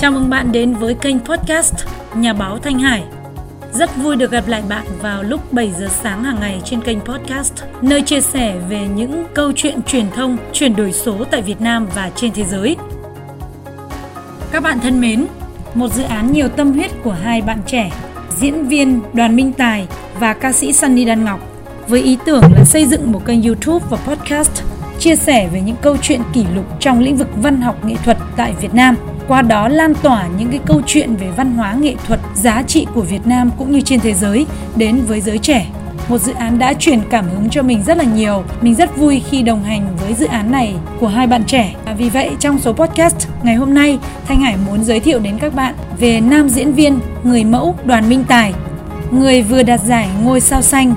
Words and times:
Chào 0.00 0.12
mừng 0.12 0.30
bạn 0.30 0.52
đến 0.52 0.74
với 0.74 0.94
kênh 0.94 1.18
podcast 1.18 1.74
Nhà 2.14 2.32
báo 2.32 2.58
Thanh 2.58 2.78
Hải. 2.78 3.04
Rất 3.72 3.96
vui 3.96 4.16
được 4.16 4.30
gặp 4.30 4.48
lại 4.48 4.62
bạn 4.68 4.86
vào 5.00 5.22
lúc 5.22 5.52
7 5.52 5.72
giờ 5.78 5.88
sáng 6.02 6.24
hàng 6.24 6.40
ngày 6.40 6.60
trên 6.64 6.80
kênh 6.80 7.00
podcast, 7.00 7.52
nơi 7.82 8.02
chia 8.02 8.20
sẻ 8.20 8.56
về 8.68 8.88
những 8.94 9.24
câu 9.34 9.52
chuyện 9.56 9.82
truyền 9.82 10.10
thông, 10.10 10.36
chuyển 10.52 10.76
đổi 10.76 10.92
số 10.92 11.24
tại 11.30 11.42
Việt 11.42 11.60
Nam 11.60 11.86
và 11.94 12.10
trên 12.16 12.32
thế 12.32 12.44
giới. 12.44 12.76
Các 14.52 14.62
bạn 14.62 14.80
thân 14.80 15.00
mến, 15.00 15.26
một 15.74 15.92
dự 15.92 16.02
án 16.02 16.32
nhiều 16.32 16.48
tâm 16.48 16.72
huyết 16.72 16.90
của 17.04 17.16
hai 17.22 17.42
bạn 17.42 17.58
trẻ, 17.66 17.90
diễn 18.38 18.68
viên 18.68 19.00
Đoàn 19.12 19.36
Minh 19.36 19.52
Tài 19.52 19.86
và 20.20 20.34
ca 20.34 20.52
sĩ 20.52 20.72
Sunny 20.72 21.04
Đan 21.04 21.24
Ngọc 21.24 21.40
với 21.88 22.02
ý 22.02 22.18
tưởng 22.24 22.42
là 22.56 22.64
xây 22.64 22.86
dựng 22.86 23.12
một 23.12 23.26
kênh 23.26 23.42
YouTube 23.42 23.86
và 23.90 23.96
podcast 23.96 24.62
chia 24.98 25.16
sẻ 25.16 25.48
về 25.52 25.60
những 25.60 25.76
câu 25.82 25.96
chuyện 26.02 26.20
kỷ 26.32 26.44
lục 26.54 26.80
trong 26.80 27.00
lĩnh 27.00 27.16
vực 27.16 27.28
văn 27.42 27.60
học 27.60 27.84
nghệ 27.84 27.94
thuật 28.04 28.18
tại 28.36 28.54
Việt 28.60 28.74
Nam– 28.74 28.96
qua 29.28 29.42
đó 29.42 29.68
lan 29.68 29.94
tỏa 30.02 30.28
những 30.38 30.50
cái 30.50 30.60
câu 30.66 30.82
chuyện 30.86 31.16
về 31.16 31.30
văn 31.36 31.52
hóa 31.52 31.74
nghệ 31.74 31.94
thuật 32.06 32.20
giá 32.34 32.62
trị 32.62 32.86
của 32.94 33.02
Việt 33.02 33.26
Nam 33.26 33.50
cũng 33.58 33.72
như 33.72 33.80
trên 33.80 34.00
thế 34.00 34.14
giới 34.14 34.46
đến 34.76 35.00
với 35.06 35.20
giới 35.20 35.38
trẻ 35.38 35.66
một 36.10 36.18
dự 36.18 36.32
án 36.32 36.58
đã 36.58 36.74
truyền 36.74 37.00
cảm 37.10 37.24
hứng 37.28 37.50
cho 37.50 37.62
mình 37.62 37.82
rất 37.82 37.96
là 37.96 38.04
nhiều. 38.04 38.44
Mình 38.60 38.74
rất 38.74 38.96
vui 38.96 39.22
khi 39.30 39.42
đồng 39.42 39.64
hành 39.64 39.96
với 39.96 40.14
dự 40.14 40.26
án 40.26 40.52
này 40.52 40.74
của 41.00 41.08
hai 41.08 41.26
bạn 41.26 41.44
trẻ. 41.44 41.74
À, 41.84 41.94
vì 41.94 42.08
vậy 42.08 42.30
trong 42.40 42.58
số 42.58 42.72
podcast 42.72 43.28
ngày 43.42 43.54
hôm 43.54 43.74
nay, 43.74 43.98
Thanh 44.26 44.40
Hải 44.40 44.56
muốn 44.66 44.84
giới 44.84 45.00
thiệu 45.00 45.18
đến 45.18 45.38
các 45.38 45.54
bạn 45.54 45.74
về 45.98 46.20
nam 46.20 46.48
diễn 46.48 46.72
viên, 46.72 47.00
người 47.24 47.44
mẫu 47.44 47.74
Đoàn 47.84 48.08
Minh 48.08 48.24
Tài, 48.28 48.54
người 49.10 49.42
vừa 49.42 49.62
đạt 49.62 49.80
giải 49.80 50.08
Ngôi 50.24 50.40
sao 50.40 50.62
xanh 50.62 50.94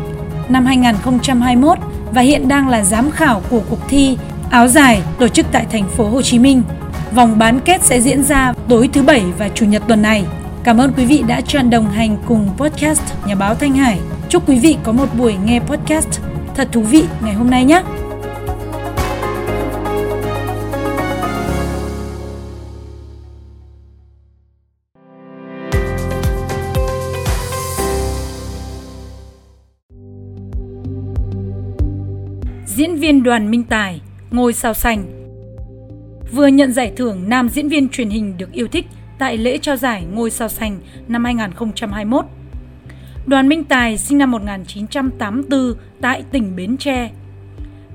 năm 0.49 0.66
2021 0.66 1.77
và 2.13 2.21
hiện 2.21 2.48
đang 2.48 2.70
là 2.70 2.84
giám 2.84 3.12
khảo 3.12 3.41
của 3.49 3.62
cuộc 3.70 3.80
thi 3.90 4.18
áo 4.49 4.68
dài 4.68 5.02
tổ 5.20 5.27
chức 5.27 5.46
tại 5.52 5.66
thành 5.71 5.88
phố 5.88 6.10
Hồ 6.10 6.21
Chí 6.21 6.40
Minh. 6.40 6.63
Vòng 7.16 7.38
bán 7.38 7.59
kết 7.66 7.81
sẽ 7.81 8.02
diễn 8.02 8.24
ra 8.24 8.54
tối 8.70 8.90
thứ 8.93 9.04
Bảy 9.04 9.24
và 9.38 9.49
Chủ 9.49 9.65
nhật 9.65 9.84
tuần 9.88 10.01
này. 10.01 10.26
Cảm 10.63 10.77
ơn 10.77 10.93
quý 10.98 11.05
vị 11.05 11.24
đã 11.27 11.41
chọn 11.41 11.70
đồng 11.70 11.90
hành 11.90 12.18
cùng 12.27 12.49
podcast 12.57 13.01
Nhà 13.27 13.35
báo 13.35 13.55
Thanh 13.55 13.74
Hải. 13.74 13.99
Chúc 14.29 14.49
quý 14.49 14.60
vị 14.60 14.77
có 14.84 14.91
một 14.91 15.05
buổi 15.18 15.35
nghe 15.46 15.60
podcast 15.60 16.21
thật 16.55 16.68
thú 16.71 16.82
vị 16.82 17.04
ngày 17.23 17.34
hôm 17.34 17.49
nay 17.49 17.65
nhé. 17.65 17.84
Diễn 32.66 32.95
viên 32.95 33.23
Đoàn 33.23 33.51
Minh 33.51 33.63
Tài, 33.63 34.01
ngôi 34.32 34.54
sao 34.54 34.73
xanh 34.73 35.23
vừa 36.34 36.48
nhận 36.48 36.71
giải 36.71 36.91
thưởng 36.95 37.29
nam 37.29 37.49
diễn 37.49 37.67
viên 37.67 37.89
truyền 37.89 38.09
hình 38.09 38.37
được 38.37 38.51
yêu 38.51 38.67
thích 38.67 38.85
tại 39.17 39.37
lễ 39.37 39.57
trao 39.57 39.76
giải 39.76 40.05
Ngôi 40.13 40.29
sao 40.29 40.49
xanh 40.49 40.79
năm 41.07 41.23
2021. 41.23 42.26
Đoàn 43.26 43.49
Minh 43.49 43.63
Tài 43.63 43.98
sinh 43.98 44.17
năm 44.17 44.31
1984 44.31 45.73
tại 46.01 46.23
tỉnh 46.31 46.55
Bến 46.55 46.77
Tre. 46.77 47.11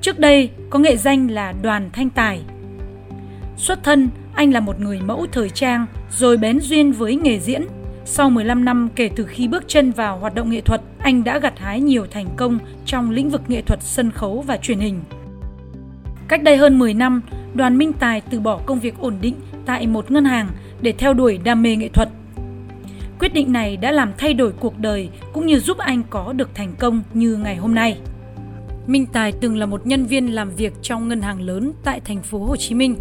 Trước 0.00 0.18
đây 0.18 0.50
có 0.70 0.78
nghệ 0.78 0.96
danh 0.96 1.30
là 1.30 1.52
Đoàn 1.62 1.90
Thanh 1.92 2.10
Tài. 2.10 2.40
Xuất 3.56 3.84
thân, 3.84 4.08
anh 4.34 4.52
là 4.52 4.60
một 4.60 4.80
người 4.80 5.00
mẫu 5.00 5.26
thời 5.32 5.50
trang 5.50 5.86
rồi 6.10 6.36
bén 6.36 6.60
duyên 6.60 6.92
với 6.92 7.16
nghề 7.16 7.38
diễn. 7.38 7.62
Sau 8.04 8.30
15 8.30 8.64
năm 8.64 8.88
kể 8.94 9.10
từ 9.16 9.26
khi 9.26 9.48
bước 9.48 9.64
chân 9.66 9.92
vào 9.92 10.18
hoạt 10.18 10.34
động 10.34 10.50
nghệ 10.50 10.60
thuật, 10.60 10.80
anh 10.98 11.24
đã 11.24 11.38
gặt 11.38 11.58
hái 11.58 11.80
nhiều 11.80 12.06
thành 12.10 12.26
công 12.36 12.58
trong 12.86 13.10
lĩnh 13.10 13.30
vực 13.30 13.42
nghệ 13.48 13.62
thuật 13.62 13.82
sân 13.82 14.10
khấu 14.10 14.44
và 14.46 14.56
truyền 14.56 14.78
hình. 14.78 15.00
Cách 16.28 16.42
đây 16.42 16.56
hơn 16.56 16.78
10 16.78 16.94
năm, 16.94 17.22
Đoàn 17.54 17.78
Minh 17.78 17.92
Tài 17.92 18.20
từ 18.20 18.40
bỏ 18.40 18.60
công 18.66 18.80
việc 18.80 18.98
ổn 18.98 19.14
định 19.20 19.34
tại 19.66 19.86
một 19.86 20.10
ngân 20.10 20.24
hàng 20.24 20.48
để 20.80 20.92
theo 20.92 21.14
đuổi 21.14 21.38
đam 21.44 21.62
mê 21.62 21.76
nghệ 21.76 21.88
thuật. 21.88 22.08
Quyết 23.18 23.34
định 23.34 23.52
này 23.52 23.76
đã 23.76 23.92
làm 23.92 24.12
thay 24.18 24.34
đổi 24.34 24.52
cuộc 24.52 24.78
đời 24.78 25.08
cũng 25.32 25.46
như 25.46 25.58
giúp 25.58 25.78
anh 25.78 26.02
có 26.10 26.32
được 26.32 26.50
thành 26.54 26.74
công 26.78 27.02
như 27.14 27.36
ngày 27.36 27.56
hôm 27.56 27.74
nay. 27.74 27.98
Minh 28.86 29.06
Tài 29.06 29.32
từng 29.32 29.56
là 29.56 29.66
một 29.66 29.86
nhân 29.86 30.06
viên 30.06 30.26
làm 30.26 30.50
việc 30.50 30.72
trong 30.82 31.08
ngân 31.08 31.22
hàng 31.22 31.40
lớn 31.40 31.72
tại 31.84 32.00
thành 32.04 32.22
phố 32.22 32.38
Hồ 32.38 32.56
Chí 32.56 32.74
Minh. 32.74 32.96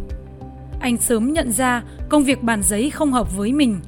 Anh 0.79 0.97
sớm 0.97 1.33
nhận 1.33 1.51
ra 1.51 1.83
công 2.09 2.23
việc 2.23 2.43
bàn 2.43 2.63
giấy 2.63 2.89
không 2.89 3.11
hợp 3.11 3.37
với 3.37 3.53
mình, 3.53 3.79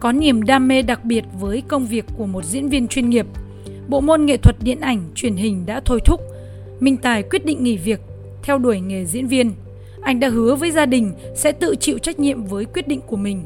có 0.00 0.12
niềm 0.12 0.42
đam 0.42 0.68
mê 0.68 0.82
đặc 0.82 1.04
biệt 1.04 1.24
với 1.40 1.62
công 1.68 1.86
việc 1.86 2.04
của 2.18 2.26
một 2.26 2.44
diễn 2.44 2.68
viên 2.68 2.88
chuyên 2.88 3.10
nghiệp. 3.10 3.26
Bộ 3.88 4.00
môn 4.00 4.26
nghệ 4.26 4.36
thuật 4.36 4.56
điện 4.62 4.80
ảnh, 4.80 5.04
truyền 5.14 5.36
hình 5.36 5.66
đã 5.66 5.80
thôi 5.84 6.00
thúc. 6.04 6.20
Minh 6.80 6.96
Tài 6.96 7.22
quyết 7.22 7.44
định 7.44 7.64
nghỉ 7.64 7.76
việc, 7.76 8.00
theo 8.42 8.58
đuổi 8.58 8.80
nghề 8.80 9.04
diễn 9.04 9.26
viên. 9.26 9.52
Anh 10.04 10.20
đã 10.20 10.28
hứa 10.28 10.54
với 10.54 10.70
gia 10.70 10.86
đình 10.86 11.12
sẽ 11.34 11.52
tự 11.52 11.74
chịu 11.80 11.98
trách 11.98 12.18
nhiệm 12.18 12.44
với 12.44 12.64
quyết 12.64 12.88
định 12.88 13.00
của 13.06 13.16
mình. 13.16 13.44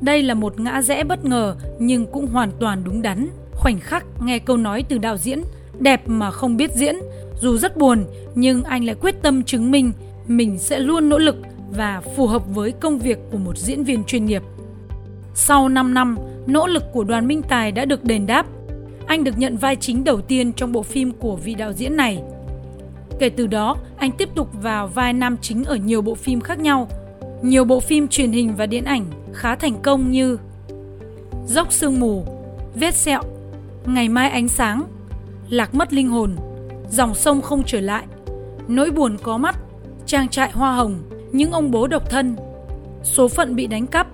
Đây 0.00 0.22
là 0.22 0.34
một 0.34 0.60
ngã 0.60 0.82
rẽ 0.82 1.04
bất 1.04 1.24
ngờ 1.24 1.56
nhưng 1.78 2.06
cũng 2.06 2.26
hoàn 2.26 2.50
toàn 2.60 2.84
đúng 2.84 3.02
đắn. 3.02 3.28
Khoảnh 3.52 3.80
khắc 3.80 4.04
nghe 4.24 4.38
câu 4.38 4.56
nói 4.56 4.84
từ 4.88 4.98
đạo 4.98 5.16
diễn, 5.16 5.42
đẹp 5.78 6.02
mà 6.06 6.30
không 6.30 6.56
biết 6.56 6.70
diễn, 6.74 6.96
dù 7.40 7.58
rất 7.58 7.76
buồn 7.76 8.04
nhưng 8.34 8.62
anh 8.62 8.84
lại 8.84 8.96
quyết 9.00 9.22
tâm 9.22 9.42
chứng 9.42 9.70
minh 9.70 9.92
mình 10.26 10.58
sẽ 10.58 10.78
luôn 10.78 11.08
nỗ 11.08 11.18
lực 11.18 11.36
và 11.70 12.02
phù 12.16 12.26
hợp 12.26 12.42
với 12.54 12.72
công 12.72 12.98
việc 12.98 13.18
của 13.32 13.38
một 13.38 13.58
diễn 13.58 13.84
viên 13.84 14.04
chuyên 14.04 14.24
nghiệp. 14.24 14.42
Sau 15.34 15.68
5 15.68 15.94
năm, 15.94 16.18
nỗ 16.46 16.66
lực 16.66 16.82
của 16.92 17.04
đoàn 17.04 17.26
Minh 17.26 17.42
Tài 17.42 17.72
đã 17.72 17.84
được 17.84 18.04
đền 18.04 18.26
đáp. 18.26 18.46
Anh 19.06 19.24
được 19.24 19.38
nhận 19.38 19.56
vai 19.56 19.76
chính 19.76 20.04
đầu 20.04 20.20
tiên 20.20 20.52
trong 20.52 20.72
bộ 20.72 20.82
phim 20.82 21.12
của 21.12 21.36
vị 21.36 21.54
đạo 21.54 21.72
diễn 21.72 21.96
này– 21.96 22.22
Kể 23.18 23.28
từ 23.28 23.46
đó, 23.46 23.76
anh 23.96 24.10
tiếp 24.12 24.28
tục 24.34 24.48
vào 24.62 24.86
vai 24.86 25.12
nam 25.12 25.36
chính 25.42 25.64
ở 25.64 25.76
nhiều 25.76 26.02
bộ 26.02 26.14
phim 26.14 26.40
khác 26.40 26.58
nhau. 26.58 26.88
Nhiều 27.42 27.64
bộ 27.64 27.80
phim 27.80 28.08
truyền 28.08 28.32
hình 28.32 28.54
và 28.56 28.66
điện 28.66 28.84
ảnh 28.84 29.04
khá 29.32 29.56
thành 29.56 29.82
công 29.82 30.10
như 30.10 30.38
Dốc 31.46 31.72
sương 31.72 32.00
mù, 32.00 32.24
Vết 32.74 32.94
sẹo, 32.94 33.22
Ngày 33.86 34.08
mai 34.08 34.30
ánh 34.30 34.48
sáng, 34.48 34.82
Lạc 35.48 35.74
mất 35.74 35.92
linh 35.92 36.08
hồn, 36.08 36.36
Dòng 36.90 37.14
sông 37.14 37.42
không 37.42 37.62
trở 37.66 37.80
lại, 37.80 38.04
Nỗi 38.68 38.90
buồn 38.90 39.16
có 39.22 39.38
mắt, 39.38 39.56
Trang 40.06 40.28
trại 40.28 40.50
hoa 40.50 40.72
hồng, 40.72 41.02
Những 41.32 41.52
ông 41.52 41.70
bố 41.70 41.86
độc 41.86 42.10
thân, 42.10 42.36
Số 43.02 43.28
phận 43.28 43.56
bị 43.56 43.66
đánh 43.66 43.86
cắp. 43.86 44.06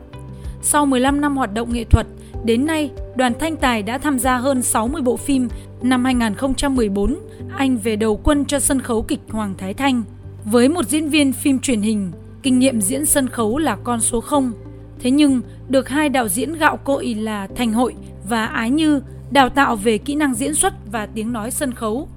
Sau 0.62 0.86
15 0.86 1.20
năm 1.20 1.36
hoạt 1.36 1.54
động 1.54 1.72
nghệ 1.72 1.84
thuật, 1.84 2.06
đến 2.44 2.66
nay 2.66 2.90
đoàn 3.16 3.32
Thanh 3.40 3.56
Tài 3.56 3.82
đã 3.82 3.98
tham 3.98 4.18
gia 4.18 4.36
hơn 4.36 4.62
60 4.62 5.02
bộ 5.02 5.16
phim 5.16 5.48
Năm 5.82 6.04
2014, 6.04 7.16
anh 7.56 7.78
về 7.78 7.96
đầu 7.96 8.20
quân 8.24 8.44
cho 8.44 8.58
sân 8.58 8.80
khấu 8.80 9.02
kịch 9.02 9.20
Hoàng 9.28 9.54
Thái 9.58 9.74
Thanh. 9.74 10.02
Với 10.44 10.68
một 10.68 10.88
diễn 10.88 11.08
viên 11.08 11.32
phim 11.32 11.58
truyền 11.58 11.80
hình, 11.80 12.12
kinh 12.42 12.58
nghiệm 12.58 12.80
diễn 12.80 13.06
sân 13.06 13.28
khấu 13.28 13.58
là 13.58 13.76
con 13.84 14.00
số 14.00 14.20
0. 14.20 14.52
Thế 14.98 15.10
nhưng, 15.10 15.40
được 15.68 15.88
hai 15.88 16.08
đạo 16.08 16.28
diễn 16.28 16.52
gạo 16.52 16.76
cội 16.76 17.14
là 17.14 17.48
Thành 17.56 17.72
Hội 17.72 17.94
và 18.28 18.46
Ái 18.46 18.70
Như 18.70 19.00
đào 19.30 19.48
tạo 19.48 19.76
về 19.76 19.98
kỹ 19.98 20.14
năng 20.14 20.34
diễn 20.34 20.54
xuất 20.54 20.74
và 20.92 21.06
tiếng 21.06 21.32
nói 21.32 21.50
sân 21.50 21.74
khấu. 21.74 22.08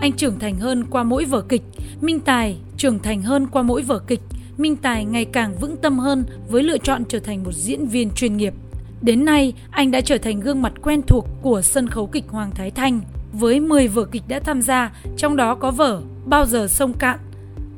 Anh 0.00 0.12
trưởng 0.12 0.38
thành 0.38 0.58
hơn 0.58 0.84
qua 0.90 1.02
mỗi 1.02 1.24
vở 1.24 1.40
kịch, 1.40 1.62
Minh 2.00 2.20
Tài 2.20 2.56
trưởng 2.76 2.98
thành 2.98 3.22
hơn 3.22 3.46
qua 3.46 3.62
mỗi 3.62 3.82
vở 3.82 3.98
kịch, 3.98 4.20
Minh 4.56 4.76
Tài 4.76 5.04
ngày 5.04 5.24
càng 5.24 5.54
vững 5.60 5.76
tâm 5.76 5.98
hơn 5.98 6.24
với 6.48 6.62
lựa 6.62 6.78
chọn 6.78 7.04
trở 7.08 7.18
thành 7.18 7.42
một 7.42 7.52
diễn 7.54 7.86
viên 7.86 8.10
chuyên 8.10 8.36
nghiệp. 8.36 8.54
Đến 9.02 9.24
nay, 9.24 9.52
anh 9.70 9.90
đã 9.90 10.00
trở 10.00 10.18
thành 10.18 10.40
gương 10.40 10.62
mặt 10.62 10.72
quen 10.82 11.02
thuộc 11.02 11.26
của 11.42 11.62
sân 11.62 11.88
khấu 11.88 12.06
kịch 12.06 12.24
Hoàng 12.28 12.50
Thái 12.50 12.70
Thanh 12.70 13.00
với 13.32 13.60
10 13.60 13.88
vở 13.88 14.04
kịch 14.04 14.22
đã 14.28 14.40
tham 14.40 14.62
gia, 14.62 14.92
trong 15.16 15.36
đó 15.36 15.54
có 15.54 15.70
vở 15.70 16.02
Bao 16.24 16.46
giờ 16.46 16.66
sông 16.68 16.92
cạn, 16.92 17.18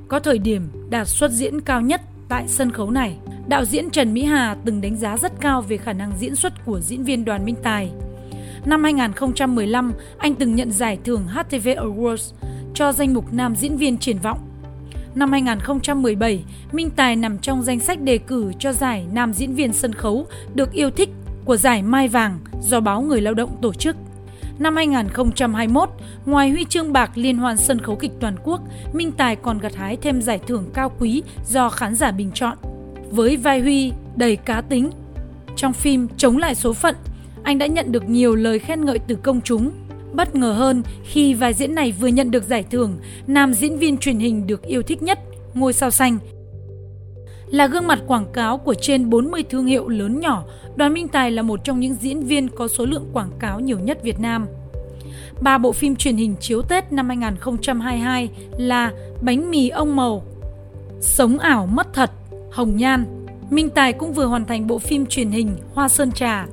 có 0.09 0.21
thời 0.21 0.39
điểm 0.39 0.69
đạt 0.91 1.09
suất 1.09 1.31
diễn 1.31 1.61
cao 1.61 1.81
nhất 1.81 2.01
tại 2.29 2.45
sân 2.49 2.71
khấu 2.71 2.91
này. 2.91 3.17
Đạo 3.49 3.65
diễn 3.65 3.91
Trần 3.91 4.15
Mỹ 4.15 4.23
Hà 4.23 4.57
từng 4.65 4.81
đánh 4.81 4.97
giá 4.97 5.17
rất 5.17 5.33
cao 5.41 5.63
về 5.63 5.77
khả 5.77 5.93
năng 5.93 6.13
diễn 6.19 6.37
xuất 6.37 6.65
của 6.65 6.81
diễn 6.81 7.05
viên 7.05 7.25
Đoàn 7.25 7.45
Minh 7.45 7.57
Tài. 7.63 7.91
Năm 8.65 8.83
2015, 8.83 9.93
anh 10.19 10.35
từng 10.35 10.55
nhận 10.55 10.71
giải 10.71 10.99
thưởng 11.05 11.27
HTV 11.27 11.69
Awards 11.69 12.33
cho 12.75 12.93
danh 12.93 13.15
mục 13.15 13.33
nam 13.33 13.57
diễn 13.57 13.77
viên 13.77 13.99
triển 13.99 14.19
vọng. 14.19 14.39
Năm 15.15 15.33
2017, 15.33 16.45
Minh 16.73 16.91
Tài 16.91 17.17
nằm 17.17 17.39
trong 17.39 17.63
danh 17.63 17.81
sách 17.81 18.03
đề 18.03 18.19
cử 18.19 18.53
cho 18.59 18.73
giải 18.73 19.07
nam 19.13 19.33
diễn 19.33 19.55
viên 19.55 19.73
sân 19.73 19.93
khấu 19.93 20.27
được 20.55 20.73
yêu 20.73 20.91
thích 20.91 21.09
của 21.45 21.57
giải 21.57 21.83
Mai 21.83 22.09
Vàng 22.09 22.39
do 22.61 22.81
báo 22.81 23.03
Người 23.03 23.21
Lao 23.21 23.35
động 23.35 23.57
tổ 23.63 23.73
chức. 23.73 23.97
Năm 24.59 24.77
2021, 24.77 25.89
ngoài 26.27 26.51
huy 26.51 26.65
chương 26.65 26.93
bạc 26.93 27.11
liên 27.15 27.39
hoan 27.39 27.57
sân 27.57 27.79
khấu 27.79 27.97
kịch 27.97 28.13
toàn 28.21 28.37
quốc, 28.45 28.61
Minh 28.93 29.13
Tài 29.13 29.37
còn 29.37 29.59
gặt 29.59 29.75
hái 29.75 29.97
thêm 29.97 30.23
giải 30.23 30.39
thưởng 30.47 30.71
cao 30.75 30.93
quý 30.99 31.23
do 31.47 31.69
khán 31.69 31.95
giả 31.95 32.11
bình 32.11 32.31
chọn. 32.35 32.59
Với 33.11 33.37
vai 33.37 33.61
Huy 33.61 33.93
đầy 34.17 34.37
cá 34.37 34.61
tính, 34.61 34.91
trong 35.57 35.73
phim 35.73 36.09
Chống 36.17 36.39
lại 36.39 36.55
số 36.55 36.73
phận, 36.73 36.95
anh 37.43 37.59
đã 37.59 37.67
nhận 37.67 37.93
được 37.93 38.09
nhiều 38.09 38.35
lời 38.35 38.59
khen 38.59 38.85
ngợi 38.85 38.99
từ 38.99 39.15
công 39.15 39.41
chúng. 39.41 39.71
Bất 40.15 40.35
ngờ 40.35 40.53
hơn 40.53 40.83
khi 41.05 41.35
vai 41.35 41.55
diễn 41.55 41.75
này 41.75 41.93
vừa 41.93 42.09
nhận 42.09 42.31
được 42.31 42.45
giải 42.49 42.65
thưởng 42.71 42.99
nam 43.27 43.55
diễn 43.55 43.79
viên 43.79 43.99
truyền 43.99 44.19
hình 44.19 44.47
được 44.47 44.63
yêu 44.63 44.83
thích 44.83 45.03
nhất, 45.03 45.19
ngôi 45.55 45.73
sao 45.73 45.91
xanh 45.91 46.19
là 47.55 47.67
gương 47.67 47.87
mặt 47.87 47.99
quảng 48.07 48.33
cáo 48.33 48.59
của 48.59 48.75
trên 48.75 49.11
40 49.11 49.45
thương 49.51 49.67
hiệu 49.67 49.89
lớn 49.89 50.21
nhỏ, 50.21 50.45
Đoàn 50.77 50.93
Minh 50.93 51.09
Tài 51.09 51.31
là 51.31 51.43
một 51.43 51.61
trong 51.65 51.81
những 51.81 51.95
diễn 51.95 52.21
viên 52.21 52.49
có 52.49 52.69
số 52.69 52.87
lượng 52.87 53.11
quảng 53.13 53.31
cáo 53.39 53.61
nhiều 53.61 53.79
nhất 53.79 53.99
Việt 54.03 54.21
Nam. 54.21 54.47
Ba 55.41 55.59
bộ 55.59 55.73
phim 55.73 55.97
truyền 55.97 56.17
hình 56.17 56.35
chiếu 56.41 56.63
Tết 56.63 56.93
năm 56.93 57.09
2022 57.09 58.29
là 58.59 58.93
Bánh 59.21 59.51
mì 59.51 59.69
ông 59.69 59.97
màu, 59.97 60.25
Sống 61.01 61.39
ảo 61.39 61.67
mất 61.67 61.93
thật, 61.93 62.11
Hồng 62.53 62.77
Nhan. 62.77 63.27
Minh 63.51 63.71
Tài 63.71 63.93
cũng 63.93 64.13
vừa 64.13 64.27
hoàn 64.27 64.45
thành 64.45 64.67
bộ 64.67 64.79
phim 64.79 65.07
truyền 65.07 65.31
hình 65.31 65.57
Hoa 65.75 65.89
Sơn 65.89 66.13
Trà. 66.13 66.47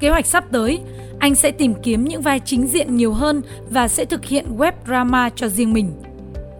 Kế 0.00 0.08
hoạch 0.08 0.26
sắp 0.26 0.44
tới, 0.52 0.80
anh 1.20 1.34
sẽ 1.34 1.50
tìm 1.50 1.74
kiếm 1.82 2.04
những 2.04 2.22
vai 2.22 2.40
chính 2.40 2.66
diện 2.66 2.96
nhiều 2.96 3.12
hơn 3.12 3.42
và 3.70 3.88
sẽ 3.88 4.04
thực 4.04 4.24
hiện 4.24 4.56
web 4.56 4.72
drama 4.86 5.30
cho 5.30 5.48
riêng 5.48 5.72
mình. 5.72 5.92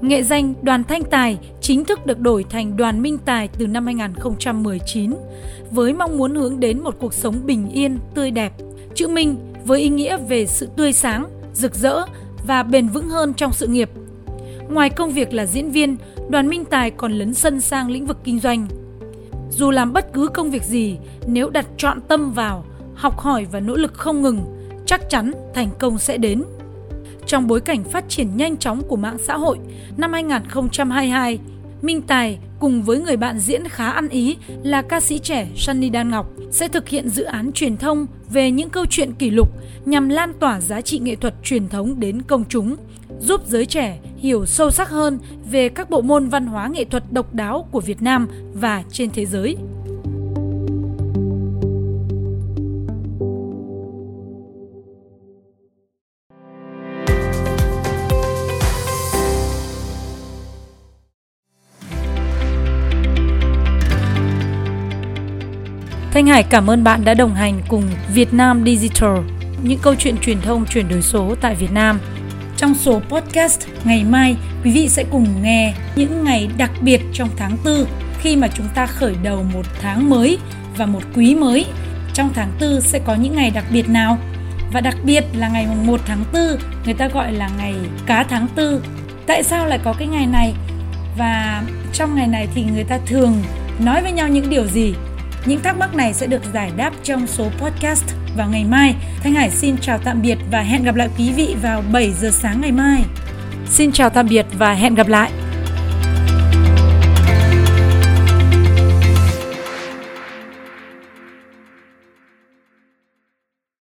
Nghệ 0.01 0.23
danh 0.23 0.55
Đoàn 0.63 0.85
Thanh 0.85 1.03
Tài 1.05 1.39
chính 1.61 1.85
thức 1.85 2.07
được 2.07 2.21
đổi 2.21 2.45
thành 2.51 2.77
Đoàn 2.77 3.03
Minh 3.03 3.19
Tài 3.19 3.49
từ 3.49 3.67
năm 3.67 3.87
2019 3.87 5.11
với 5.71 5.93
mong 5.93 6.19
muốn 6.19 6.35
hướng 6.35 6.61
đến 6.61 6.83
một 6.83 6.97
cuộc 7.01 7.15
sống 7.15 7.35
bình 7.45 7.69
yên, 7.69 7.99
tươi 8.15 8.31
đẹp. 8.31 8.53
Chữ 8.95 9.09
Minh 9.09 9.37
với 9.65 9.81
ý 9.81 9.89
nghĩa 9.89 10.17
về 10.17 10.47
sự 10.47 10.69
tươi 10.77 10.93
sáng, 10.93 11.27
rực 11.55 11.75
rỡ 11.75 12.01
và 12.47 12.63
bền 12.63 12.89
vững 12.89 13.09
hơn 13.09 13.35
trong 13.35 13.53
sự 13.53 13.67
nghiệp. 13.67 13.91
Ngoài 14.69 14.91
công 14.91 15.11
việc 15.11 15.33
là 15.33 15.47
diễn 15.47 15.71
viên, 15.71 15.97
Đoàn 16.29 16.49
Minh 16.49 16.65
Tài 16.65 16.91
còn 16.91 17.13
lấn 17.13 17.35
sân 17.35 17.61
sang 17.61 17.91
lĩnh 17.91 18.07
vực 18.07 18.19
kinh 18.25 18.41
doanh. 18.41 18.67
Dù 19.51 19.71
làm 19.71 19.93
bất 19.93 20.13
cứ 20.13 20.29
công 20.29 20.51
việc 20.51 20.63
gì, 20.63 20.99
nếu 21.27 21.51
đặt 21.51 21.67
trọn 21.77 22.01
tâm 22.01 22.33
vào, 22.33 22.65
học 23.01 23.19
hỏi 23.19 23.47
và 23.53 23.61
nỗ 23.61 23.77
lực 23.77 23.95
không 23.95 24.23
ngừng, 24.23 24.45
chắc 24.87 25.11
chắn 25.11 25.33
thành 25.55 25.71
công 25.79 25.99
sẽ 25.99 26.19
đến. 26.19 26.43
Trong 27.27 27.47
bối 27.47 27.61
cảnh 27.61 27.85
phát 27.85 28.05
triển 28.09 28.37
nhanh 28.37 28.57
chóng 28.57 28.83
của 28.89 28.97
mạng 28.97 29.19
xã 29.19 29.37
hội, 29.37 29.59
năm 29.97 30.13
2022, 30.13 31.39
Minh 31.83 32.03
Tài 32.03 32.39
cùng 32.61 32.83
với 32.83 33.01
người 33.01 33.17
bạn 33.17 33.39
diễn 33.39 33.69
khá 33.69 33.91
ăn 33.91 34.09
ý 34.09 34.37
là 34.63 34.83
ca 34.83 35.01
sĩ 35.01 35.19
trẻ 35.19 35.49
Sunny 35.57 35.89
Đan 35.89 36.11
Ngọc 36.11 36.27
sẽ 36.51 36.69
thực 36.69 36.89
hiện 36.89 37.09
dự 37.09 37.23
án 37.23 37.53
truyền 37.53 37.77
thông 37.77 38.07
về 38.31 38.51
những 38.51 38.71
câu 38.71 38.87
chuyện 38.87 39.13
kỷ 39.13 39.31
lục 39.31 39.49
nhằm 39.85 40.09
lan 40.09 40.33
tỏa 40.41 40.61
giá 40.61 40.81
trị 40.81 40.99
nghệ 40.99 41.17
thuật 41.17 41.35
truyền 41.43 41.69
thống 41.69 42.01
đến 42.01 42.23
công 42.23 42.45
chúng, 42.49 42.77
giúp 43.21 43.41
giới 43.47 43.67
trẻ 43.67 43.99
hiểu 44.17 44.47
sâu 44.47 44.71
sắc 44.71 44.89
hơn 44.89 45.19
về 45.51 45.69
các 45.69 45.91
bộ 45.91 46.01
môn 46.01 46.29
văn 46.29 46.47
hóa 46.47 46.69
nghệ 46.69 46.85
thuật 46.85 47.13
độc 47.13 47.35
đáo 47.35 47.69
của 47.71 47.81
Việt 47.81 48.03
Nam 48.03 48.29
và 48.55 48.83
trên 48.93 49.11
thế 49.11 49.27
giới. 49.27 49.57
Thanh 66.13 66.27
Hải 66.27 66.43
cảm 66.43 66.71
ơn 66.71 66.85
bạn 66.85 67.05
đã 67.05 67.15
đồng 67.15 67.35
hành 67.35 67.61
cùng 67.69 67.85
Việt 68.15 68.35
Nam 68.35 68.65
Digital, 68.67 69.19
những 69.63 69.79
câu 69.83 69.95
chuyện 69.95 70.17
truyền 70.19 70.41
thông 70.41 70.67
chuyển 70.67 70.89
đổi 70.89 71.03
số 71.03 71.35
tại 71.41 71.55
Việt 71.55 71.73
Nam. 71.73 72.01
Trong 72.57 72.75
số 72.75 73.01
podcast 73.09 73.61
ngày 73.85 74.05
mai, 74.05 74.37
quý 74.65 74.71
vị 74.71 74.89
sẽ 74.89 75.05
cùng 75.11 75.43
nghe 75.43 75.75
những 75.97 76.25
ngày 76.25 76.51
đặc 76.59 76.71
biệt 76.81 77.01
trong 77.13 77.29
tháng 77.37 77.57
4 77.65 77.85
khi 78.21 78.37
mà 78.37 78.49
chúng 78.49 78.67
ta 78.75 78.87
khởi 78.87 79.15
đầu 79.23 79.43
một 79.55 79.67
tháng 79.81 80.11
mới 80.11 80.39
và 80.77 80.87
một 80.87 81.01
quý 81.15 81.35
mới. 81.35 81.67
Trong 82.15 82.31
tháng 82.35 82.53
4 82.61 82.81
sẽ 82.81 82.99
có 82.99 83.15
những 83.15 83.35
ngày 83.35 83.51
đặc 83.55 83.65
biệt 83.73 83.89
nào? 83.89 84.19
Và 84.73 84.81
đặc 84.81 84.97
biệt 85.05 85.25
là 85.35 85.49
ngày 85.49 85.67
1 85.87 86.01
tháng 86.07 86.25
4, 86.33 86.43
người 86.85 86.95
ta 86.95 87.09
gọi 87.09 87.33
là 87.33 87.51
ngày 87.59 87.75
cá 88.07 88.25
tháng 88.25 88.47
4. 88.57 88.81
Tại 89.27 89.43
sao 89.43 89.67
lại 89.67 89.79
có 89.85 89.93
cái 89.99 90.09
ngày 90.09 90.27
này? 90.27 90.55
Và 91.19 91.63
trong 91.93 92.15
ngày 92.15 92.27
này 92.27 92.49
thì 92.55 92.65
người 92.75 92.85
ta 92.85 92.99
thường 93.07 93.43
nói 93.79 94.03
với 94.03 94.13
nhau 94.13 94.29
những 94.29 94.51
điều 94.51 94.67
gì? 94.67 94.95
Những 95.47 95.63
thắc 95.63 95.77
mắc 95.77 95.95
này 95.95 96.15
sẽ 96.15 96.27
được 96.27 96.43
giải 96.55 96.73
đáp 96.77 96.93
trong 97.03 97.27
số 97.27 97.45
podcast 97.59 98.05
vào 98.37 98.49
ngày 98.51 98.65
mai. 98.65 98.95
Thanh 99.23 99.35
Hải 99.35 99.51
xin 99.51 99.77
chào 99.79 99.99
tạm 99.99 100.23
biệt 100.23 100.39
và 100.51 100.61
hẹn 100.61 100.85
gặp 100.85 100.95
lại 100.95 101.09
quý 101.19 101.33
vị 101.33 101.57
vào 101.63 101.83
7 101.93 102.13
giờ 102.13 102.31
sáng 102.33 102.61
ngày 102.61 102.73
mai. 102.73 103.05
Xin 103.67 103.93
chào 103.93 104.11
tạm 104.11 104.27
biệt 104.29 104.47
và 104.59 104.73
hẹn 104.73 104.95
gặp 104.95 105.09
lại. 105.09 105.31